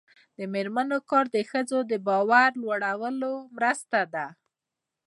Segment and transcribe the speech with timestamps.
[0.37, 4.27] د میرمنو کار د ښځو باور لوړولو مرسته ده.